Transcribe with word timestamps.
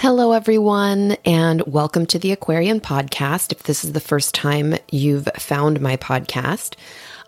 Hello, 0.00 0.30
everyone, 0.30 1.16
and 1.24 1.60
welcome 1.66 2.06
to 2.06 2.20
the 2.20 2.30
Aquarian 2.30 2.78
Podcast. 2.78 3.50
If 3.50 3.64
this 3.64 3.82
is 3.82 3.94
the 3.94 4.00
first 4.00 4.32
time 4.32 4.76
you've 4.92 5.28
found 5.36 5.80
my 5.80 5.96
podcast, 5.96 6.76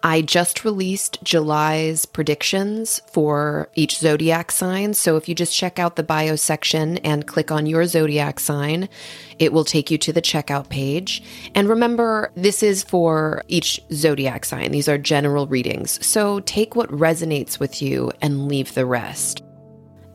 I 0.04 0.22
just 0.22 0.64
released 0.64 1.18
July's 1.24 2.06
predictions 2.06 3.02
for 3.08 3.68
each 3.74 3.98
zodiac 3.98 4.52
sign. 4.52 4.94
So 4.94 5.16
if 5.16 5.28
you 5.28 5.34
just 5.34 5.52
check 5.52 5.80
out 5.80 5.96
the 5.96 6.04
bio 6.04 6.36
section 6.36 6.98
and 6.98 7.26
click 7.26 7.50
on 7.50 7.66
your 7.66 7.86
zodiac 7.86 8.38
sign, 8.38 8.88
it 9.40 9.52
will 9.52 9.64
take 9.64 9.90
you 9.90 9.98
to 9.98 10.12
the 10.12 10.22
checkout 10.22 10.68
page. 10.68 11.24
And 11.56 11.68
remember, 11.68 12.30
this 12.36 12.62
is 12.62 12.84
for 12.84 13.42
each 13.48 13.80
zodiac 13.92 14.44
sign, 14.44 14.70
these 14.70 14.88
are 14.88 14.96
general 14.96 15.48
readings. 15.48 16.06
So 16.06 16.38
take 16.38 16.76
what 16.76 16.88
resonates 16.90 17.58
with 17.58 17.82
you 17.82 18.12
and 18.22 18.46
leave 18.46 18.74
the 18.74 18.86
rest. 18.86 19.42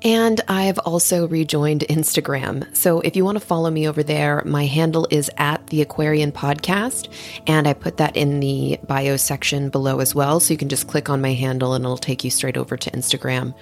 And 0.06 0.40
I've 0.48 0.78
also 0.78 1.28
rejoined 1.28 1.82
Instagram. 1.90 2.74
So 2.78 3.02
if 3.02 3.16
you 3.16 3.26
want 3.26 3.40
to 3.40 3.44
follow 3.44 3.72
me 3.72 3.88
over 3.88 4.04
there, 4.04 4.44
my 4.46 4.68
handle 4.68 5.08
is 5.10 5.32
at 5.38 5.66
the 5.68 5.82
Aquarian 5.82 6.32
Podcast. 6.32 7.12
And 7.48 7.68
I 7.68 7.74
put 7.74 7.98
that 7.98 8.16
in 8.16 8.40
the 8.40 8.80
bio 8.88 9.18
section 9.18 9.70
below 9.70 10.00
as 10.02 10.14
well. 10.14 10.40
So 10.40 10.54
you 10.54 10.60
can 10.60 10.70
just 10.70 10.88
click 10.88 11.10
on 11.10 11.22
my 11.22 11.34
handle 11.34 11.74
and 11.74 11.84
it'll 11.84 11.98
take 11.98 12.24
you 12.24 12.30
straight 12.30 12.56
over 12.56 12.78
to 12.78 12.92
Instagram. 12.92 13.56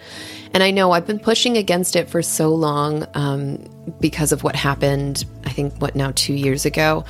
And 0.53 0.61
I 0.61 0.71
know 0.71 0.91
I've 0.91 1.07
been 1.07 1.17
pushing 1.17 1.55
against 1.55 1.95
it 1.95 2.09
for 2.09 2.21
so 2.21 2.53
long 2.53 3.07
um, 3.13 3.63
because 3.99 4.31
of 4.31 4.43
what 4.43 4.55
happened, 4.55 5.25
I 5.45 5.49
think, 5.49 5.75
what 5.81 5.95
now, 5.95 6.11
two 6.15 6.33
years 6.33 6.65
ago 6.65 7.05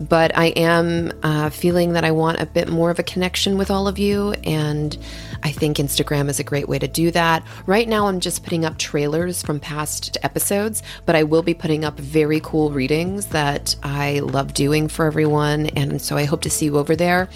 but 0.00 0.36
I 0.36 0.46
am 0.46 1.12
uh, 1.22 1.50
feeling 1.50 1.92
that 1.92 2.04
I 2.04 2.10
want 2.10 2.40
a 2.40 2.46
bit 2.46 2.68
more 2.68 2.90
of 2.90 2.98
a 2.98 3.02
connection 3.02 3.58
with 3.58 3.70
all 3.70 3.86
of 3.86 3.98
you. 3.98 4.32
And 4.44 4.96
I 5.42 5.52
think 5.52 5.76
Instagram 5.76 6.30
is 6.30 6.40
a 6.40 6.44
great 6.44 6.68
way 6.68 6.78
to 6.78 6.88
do 6.88 7.10
that. 7.10 7.44
Right 7.66 7.86
now, 7.86 8.06
I'm 8.06 8.20
just 8.20 8.42
putting 8.42 8.64
up 8.64 8.78
trailers 8.78 9.42
from 9.42 9.60
past 9.60 10.16
episodes, 10.22 10.82
but 11.04 11.16
I 11.16 11.24
will 11.24 11.42
be 11.42 11.52
putting 11.52 11.84
up 11.84 11.98
very 12.00 12.40
cool 12.40 12.70
readings 12.70 13.26
that 13.26 13.76
I 13.82 14.20
love 14.20 14.54
doing 14.54 14.88
for 14.88 15.04
everyone. 15.04 15.66
And 15.66 16.00
so 16.00 16.16
I 16.16 16.24
hope 16.24 16.40
to 16.42 16.50
see 16.50 16.64
you 16.64 16.78
over 16.78 16.96
there. 16.96 17.28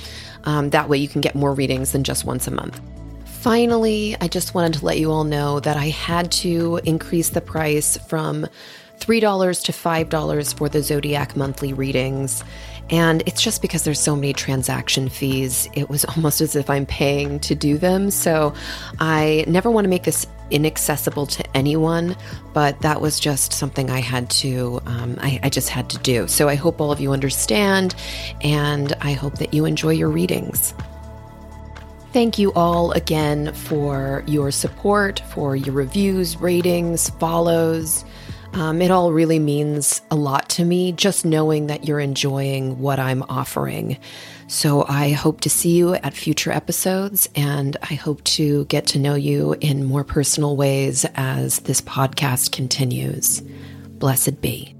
Um, 0.44 0.70
that 0.70 0.88
way, 0.88 0.96
you 0.96 1.08
can 1.08 1.20
get 1.20 1.34
more 1.34 1.52
readings 1.52 1.92
than 1.92 2.02
just 2.02 2.24
once 2.24 2.46
a 2.46 2.50
month. 2.50 2.80
Finally, 3.44 4.16
I 4.22 4.28
just 4.28 4.54
wanted 4.54 4.72
to 4.78 4.86
let 4.86 4.98
you 4.98 5.10
all 5.10 5.24
know 5.24 5.60
that 5.60 5.76
I 5.76 5.90
had 5.90 6.32
to 6.32 6.80
increase 6.84 7.28
the 7.28 7.42
price 7.42 7.98
from 8.08 8.46
$3 9.00 9.64
to 9.64 9.72
$5 9.72 10.56
for 10.56 10.70
the 10.70 10.82
Zodiac 10.82 11.36
monthly 11.36 11.74
readings. 11.74 12.42
And 12.88 13.22
it's 13.26 13.42
just 13.42 13.60
because 13.60 13.84
there's 13.84 14.00
so 14.00 14.16
many 14.16 14.32
transaction 14.32 15.10
fees. 15.10 15.68
It 15.74 15.90
was 15.90 16.04
almost 16.16 16.40
as 16.40 16.56
if 16.56 16.70
I'm 16.70 16.86
paying 16.86 17.38
to 17.40 17.54
do 17.54 17.76
them. 17.76 18.10
So 18.10 18.54
I 18.98 19.44
never 19.46 19.70
want 19.70 19.84
to 19.84 19.90
make 19.90 20.04
this 20.04 20.26
inaccessible 20.50 21.26
to 21.26 21.44
anyone, 21.54 22.16
but 22.54 22.80
that 22.80 23.02
was 23.02 23.20
just 23.20 23.52
something 23.52 23.90
I 23.90 24.00
had 24.00 24.30
to, 24.40 24.80
um, 24.86 25.18
I, 25.20 25.38
I 25.42 25.50
just 25.50 25.68
had 25.68 25.90
to 25.90 25.98
do. 25.98 26.28
So 26.28 26.48
I 26.48 26.54
hope 26.54 26.80
all 26.80 26.92
of 26.92 26.98
you 26.98 27.12
understand, 27.12 27.94
and 28.40 28.94
I 29.02 29.12
hope 29.12 29.34
that 29.34 29.52
you 29.52 29.66
enjoy 29.66 29.90
your 29.90 30.08
readings. 30.08 30.72
Thank 32.14 32.38
you 32.38 32.52
all 32.52 32.92
again 32.92 33.52
for 33.52 34.22
your 34.28 34.52
support, 34.52 35.18
for 35.30 35.56
your 35.56 35.74
reviews, 35.74 36.36
ratings, 36.36 37.10
follows. 37.10 38.04
Um, 38.52 38.80
it 38.80 38.92
all 38.92 39.12
really 39.12 39.40
means 39.40 40.00
a 40.12 40.14
lot 40.14 40.48
to 40.50 40.64
me, 40.64 40.92
just 40.92 41.24
knowing 41.24 41.66
that 41.66 41.88
you're 41.88 41.98
enjoying 41.98 42.78
what 42.78 43.00
I'm 43.00 43.24
offering. 43.24 43.98
So 44.46 44.86
I 44.88 45.10
hope 45.10 45.40
to 45.40 45.50
see 45.50 45.76
you 45.76 45.96
at 45.96 46.14
future 46.14 46.52
episodes, 46.52 47.28
and 47.34 47.76
I 47.82 47.94
hope 47.94 48.22
to 48.24 48.64
get 48.66 48.86
to 48.88 49.00
know 49.00 49.16
you 49.16 49.56
in 49.60 49.82
more 49.82 50.04
personal 50.04 50.56
ways 50.56 51.04
as 51.16 51.58
this 51.58 51.80
podcast 51.80 52.52
continues. 52.52 53.40
Blessed 53.98 54.40
be. 54.40 54.76